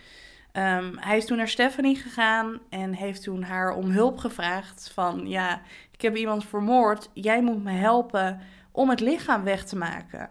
[0.53, 5.29] Um, hij is toen naar Stephanie gegaan en heeft toen haar om hulp gevraagd van
[5.29, 8.41] ja, ik heb iemand vermoord, jij moet me helpen
[8.73, 10.31] om het lichaam weg te maken.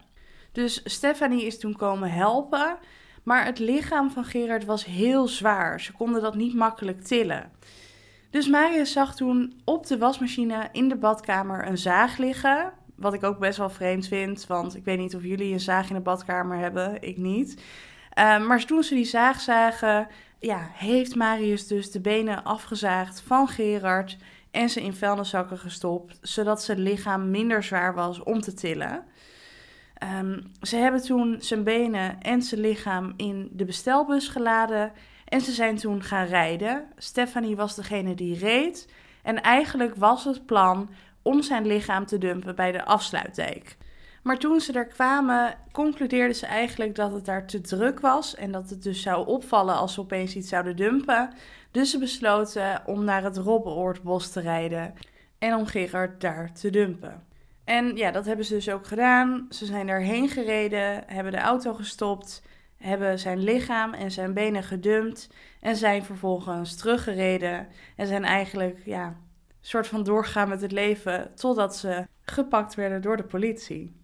[0.51, 2.77] Dus Stephanie is toen komen helpen,
[3.23, 5.81] maar het lichaam van Gerard was heel zwaar.
[5.81, 7.51] Ze konden dat niet makkelijk tillen.
[8.29, 12.71] Dus Marius zag toen op de wasmachine in de badkamer een zaag liggen.
[12.95, 15.89] Wat ik ook best wel vreemd vind, want ik weet niet of jullie een zaag
[15.89, 17.01] in de badkamer hebben.
[17.01, 17.63] Ik niet.
[18.17, 20.07] Uh, maar toen ze die zaag zagen,
[20.39, 24.17] ja, heeft Marius dus de benen afgezaagd van Gerard
[24.51, 29.03] en ze in vuilniszakken gestopt, zodat zijn lichaam minder zwaar was om te tillen.
[30.19, 34.91] Um, ze hebben toen zijn benen en zijn lichaam in de bestelbus geladen
[35.25, 36.85] en ze zijn toen gaan rijden.
[36.97, 38.89] Stephanie was degene die reed
[39.23, 40.89] en eigenlijk was het plan
[41.21, 43.77] om zijn lichaam te dumpen bij de afsluitdijk.
[44.23, 48.51] Maar toen ze er kwamen, concludeerden ze eigenlijk dat het daar te druk was en
[48.51, 51.33] dat het dus zou opvallen als ze opeens iets zouden dumpen.
[51.71, 54.93] Dus ze besloten om naar het Robbenoordbos te rijden
[55.39, 57.23] en om Gerard daar te dumpen.
[57.63, 59.45] En ja, dat hebben ze dus ook gedaan.
[59.49, 62.43] Ze zijn daarheen gereden, hebben de auto gestopt,
[62.77, 69.17] hebben zijn lichaam en zijn benen gedumpt en zijn vervolgens teruggereden en zijn eigenlijk ja,
[69.61, 74.01] soort van doorgegaan met het leven totdat ze gepakt werden door de politie.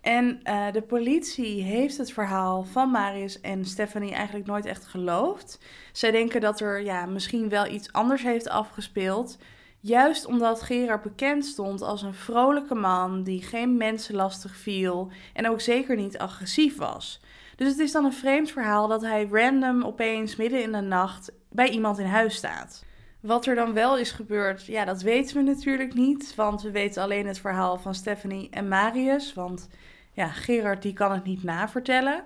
[0.00, 5.60] En uh, de politie heeft het verhaal van Marius en Stephanie eigenlijk nooit echt geloofd.
[5.92, 9.38] Zij denken dat er ja, misschien wel iets anders heeft afgespeeld.
[9.80, 15.48] Juist omdat Gerard bekend stond als een vrolijke man die geen mensen lastig viel en
[15.48, 17.20] ook zeker niet agressief was.
[17.56, 21.32] Dus het is dan een vreemd verhaal dat hij random opeens midden in de nacht
[21.50, 22.84] bij iemand in huis staat.
[23.20, 26.34] Wat er dan wel is gebeurd, ja, dat weten we natuurlijk niet.
[26.34, 29.34] Want we weten alleen het verhaal van Stephanie en Marius.
[29.34, 29.68] Want
[30.12, 32.24] ja, Gerard die kan het niet navertellen.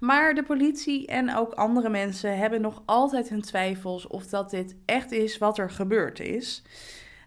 [0.00, 4.76] Maar de politie en ook andere mensen hebben nog altijd hun twijfels of dat dit
[4.84, 6.62] echt is wat er gebeurd is.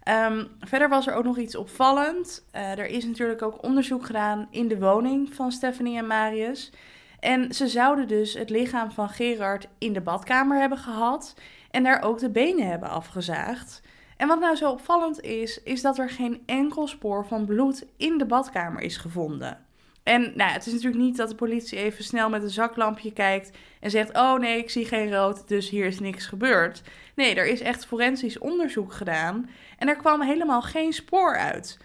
[0.02, 2.44] Ehm, verder was er ook nog iets opvallend.
[2.54, 6.72] Uh, er is natuurlijk ook onderzoek gedaan in de woning van Stephanie en Marius.
[7.20, 11.34] En ze zouden dus het lichaam van Gerard in de badkamer hebben gehad
[11.70, 13.82] en daar ook de benen hebben afgezaagd.
[14.16, 18.18] En wat nou zo opvallend is, is dat er geen enkel spoor van bloed in
[18.18, 19.63] de badkamer is gevonden.
[20.04, 23.56] En nou, het is natuurlijk niet dat de politie even snel met een zaklampje kijkt
[23.80, 26.82] en zegt: Oh nee, ik zie geen rood, dus hier is niks gebeurd.
[27.14, 31.78] Nee, er is echt forensisch onderzoek gedaan en er kwam helemaal geen spoor uit.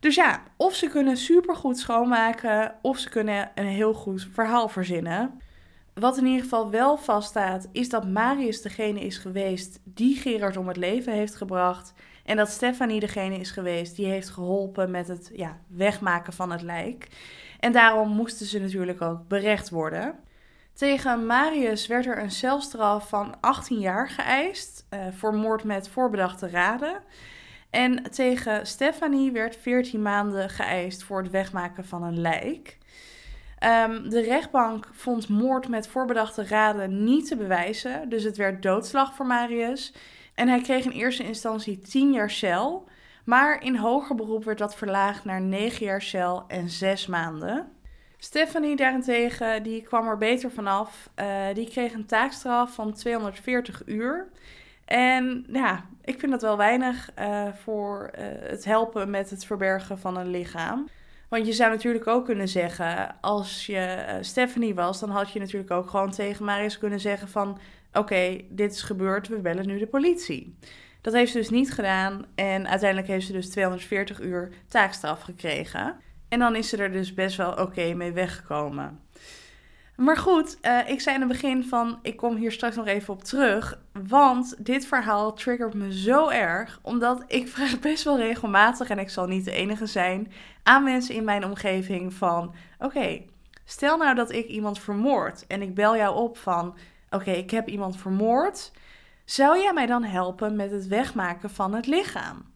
[0.00, 5.40] Dus ja, of ze kunnen supergoed schoonmaken, of ze kunnen een heel goed verhaal verzinnen.
[5.94, 10.68] Wat in ieder geval wel vaststaat, is dat Marius degene is geweest die Gerard om
[10.68, 11.94] het leven heeft gebracht.
[12.24, 16.62] En dat Stefanie degene is geweest die heeft geholpen met het ja, wegmaken van het
[16.62, 17.08] lijk.
[17.60, 20.14] En daarom moesten ze natuurlijk ook berecht worden.
[20.72, 26.48] Tegen Marius werd er een celstraf van 18 jaar geëist uh, voor moord met voorbedachte
[26.48, 27.02] raden.
[27.70, 32.78] En tegen Stefanie werd 14 maanden geëist voor het wegmaken van een lijk.
[33.88, 39.14] Um, de rechtbank vond moord met voorbedachte raden niet te bewijzen, dus het werd doodslag
[39.14, 39.92] voor Marius.
[40.34, 42.88] En hij kreeg in eerste instantie 10 jaar cel,
[43.24, 47.72] maar in hoger beroep werd dat verlaagd naar 9 jaar cel en 6 maanden.
[48.18, 51.10] Stephanie daarentegen, die kwam er beter vanaf.
[51.16, 54.28] Uh, die kreeg een taakstraf van 240 uur.
[54.84, 59.98] En ja, ik vind dat wel weinig uh, voor uh, het helpen met het verbergen
[59.98, 60.88] van een lichaam.
[61.28, 65.70] Want je zou natuurlijk ook kunnen zeggen, als je Stephanie was, dan had je natuurlijk
[65.70, 67.58] ook gewoon tegen Marius kunnen zeggen van,
[67.94, 70.58] oké, dit is gebeurd, we bellen nu de politie.
[71.00, 75.96] Dat heeft ze dus niet gedaan en uiteindelijk heeft ze dus 240 uur taakstraf gekregen.
[76.28, 79.00] En dan is ze er dus best wel oké mee weggekomen.
[79.96, 83.14] Maar goed, uh, ik zei in het begin van, ik kom hier straks nog even
[83.14, 83.80] op terug.
[84.08, 86.78] Want dit verhaal triggert me zo erg.
[86.82, 91.14] Omdat ik vraag best wel regelmatig, en ik zal niet de enige zijn, aan mensen
[91.14, 92.54] in mijn omgeving van...
[92.78, 93.22] Oké,
[93.64, 96.76] stel nou dat ik iemand vermoord en ik bel jou op van...
[97.14, 98.72] Oké, ik heb iemand vermoord.
[99.24, 102.52] Zou jij mij dan helpen met het wegmaken van het lichaam?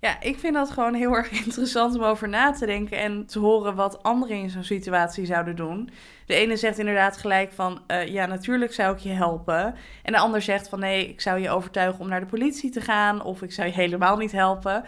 [0.00, 3.38] Ja, ik vind dat gewoon heel erg interessant om over na te denken en te
[3.38, 5.90] horen wat anderen in zo'n situatie zouden doen.
[6.26, 9.74] De ene zegt inderdaad gelijk van, uh, ja, natuurlijk zou ik je helpen.
[10.02, 12.80] En de ander zegt van, nee, ik zou je overtuigen om naar de politie te
[12.80, 14.84] gaan of ik zou je helemaal niet helpen.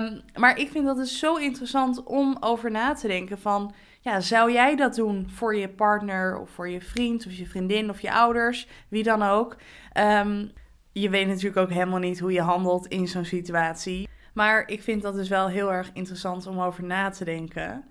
[0.00, 3.74] Um, maar ik vind dat dus zo interessant om over na te denken van,
[4.06, 7.90] ja, zou jij dat doen voor je partner of voor je vriend of je vriendin
[7.90, 9.56] of je ouders, wie dan ook?
[9.98, 10.52] Um,
[10.92, 14.08] je weet natuurlijk ook helemaal niet hoe je handelt in zo'n situatie.
[14.34, 17.84] Maar ik vind dat dus wel heel erg interessant om over na te denken.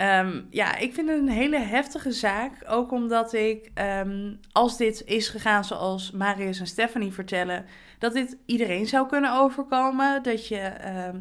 [0.00, 2.52] Um, ja, ik vind het een hele heftige zaak.
[2.66, 7.64] Ook omdat ik, um, als dit is gegaan zoals Marius en Stephanie vertellen,
[7.98, 10.22] dat dit iedereen zou kunnen overkomen.
[10.22, 10.72] Dat je,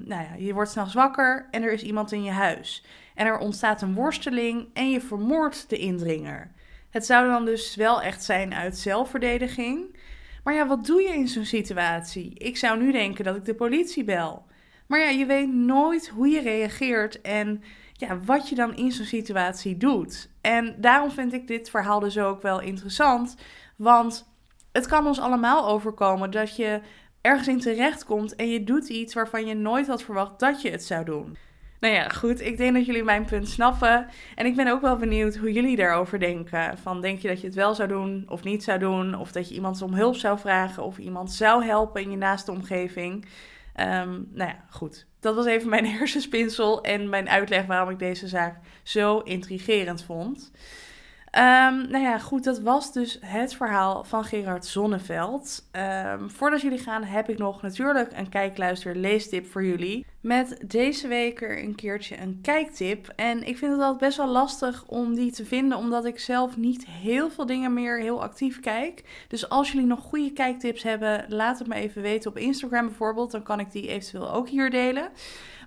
[0.06, 2.84] nou ja, je wordt s'nachts wakker en er is iemand in je huis.
[3.16, 6.52] En er ontstaat een worsteling en je vermoordt de indringer.
[6.90, 9.98] Het zou dan dus wel echt zijn uit zelfverdediging.
[10.44, 12.34] Maar ja, wat doe je in zo'n situatie?
[12.34, 14.46] Ik zou nu denken dat ik de politie bel.
[14.88, 19.06] Maar ja, je weet nooit hoe je reageert en ja, wat je dan in zo'n
[19.06, 20.30] situatie doet.
[20.42, 23.36] En daarom vind ik dit verhaal dus ook wel interessant.
[23.76, 24.30] Want
[24.72, 26.82] het kan ons allemaal overkomen dat je
[27.22, 30.70] ergens in terecht komt en je doet iets waarvan je nooit had verwacht dat je
[30.70, 31.38] het zou doen.
[31.80, 34.08] Nou ja, goed, ik denk dat jullie mijn punt snappen.
[34.36, 36.78] En ik ben ook wel benieuwd hoe jullie daarover denken.
[36.78, 39.18] Van denk je dat je het wel zou doen of niet zou doen?
[39.18, 42.52] Of dat je iemand om hulp zou vragen of iemand zou helpen in je naaste
[42.52, 43.26] omgeving?
[43.80, 45.06] Um, nou ja, goed.
[45.20, 50.52] Dat was even mijn hersenspinsel en mijn uitleg waarom ik deze zaak zo intrigerend vond.
[51.38, 55.70] Um, nou ja, goed, dat was dus het verhaal van Gerard Zonneveld.
[55.72, 60.06] Um, voordat jullie gaan, heb ik nog natuurlijk een kijkluister leestip voor jullie.
[60.22, 63.14] Met deze week er een keertje een kijktip.
[63.16, 66.58] En ik vind het altijd best wel lastig om die te vinden, omdat ik zelf
[66.58, 69.26] niet heel veel dingen meer heel actief kijk.
[69.28, 73.32] Dus als jullie nog goede kijktips hebben, laat het me even weten op Instagram bijvoorbeeld.
[73.32, 75.10] Dan kan ik die eventueel ook hier delen.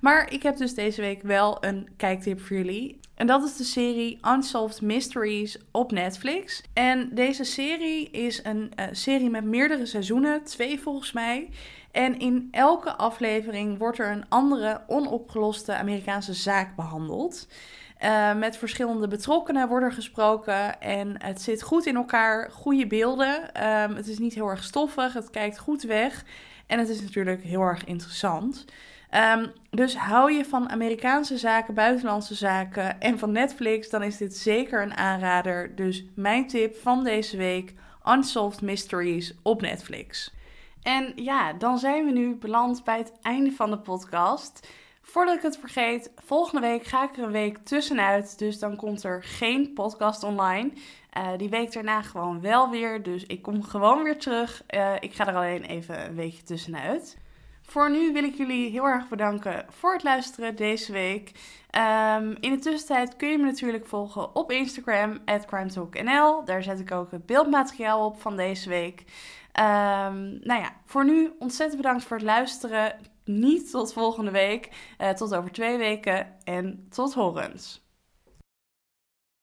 [0.00, 3.00] Maar ik heb dus deze week wel een kijktip voor jullie.
[3.14, 6.62] En dat is de serie Unsolved Mysteries op Netflix.
[6.72, 11.48] En deze serie is een uh, serie met meerdere seizoenen, twee volgens mij.
[11.90, 17.48] En in elke aflevering wordt er een andere onopgeloste Amerikaanse zaak behandeld.
[18.04, 23.64] Uh, met verschillende betrokkenen wordt er gesproken en het zit goed in elkaar, goede beelden.
[23.66, 26.24] Um, het is niet heel erg stoffig, het kijkt goed weg
[26.66, 28.64] en het is natuurlijk heel erg interessant.
[29.14, 34.36] Um, dus hou je van Amerikaanse zaken, buitenlandse zaken en van Netflix, dan is dit
[34.36, 35.74] zeker een aanrader.
[35.74, 37.74] Dus mijn tip van deze week:
[38.06, 40.34] Unsolved Mysteries op Netflix.
[40.82, 44.68] En ja, dan zijn we nu beland bij het einde van de podcast.
[45.02, 48.38] Voordat ik het vergeet, volgende week ga ik er een week tussenuit.
[48.38, 50.70] Dus dan komt er geen podcast online.
[51.18, 53.02] Uh, die week daarna gewoon wel weer.
[53.02, 54.62] Dus ik kom gewoon weer terug.
[54.74, 57.16] Uh, ik ga er alleen even een weekje tussenuit.
[57.68, 61.32] Voor nu wil ik jullie heel erg bedanken voor het luisteren deze week.
[62.16, 66.44] Um, in de tussentijd kun je me natuurlijk volgen op Instagram, CrimeTalkNL.
[66.44, 69.00] Daar zet ik ook het beeldmateriaal op van deze week.
[69.00, 72.96] Um, nou ja, voor nu ontzettend bedankt voor het luisteren.
[73.24, 77.87] Niet tot volgende week, uh, tot over twee weken en tot horens.